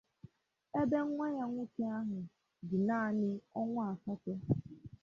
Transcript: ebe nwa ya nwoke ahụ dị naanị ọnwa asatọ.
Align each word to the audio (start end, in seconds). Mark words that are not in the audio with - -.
ebe 0.79 0.99
nwa 1.07 1.27
ya 1.37 1.45
nwoke 1.49 1.83
ahụ 1.97 2.17
dị 2.67 2.77
naanị 2.87 3.29
ọnwa 3.59 3.83
asatọ. 3.91 4.33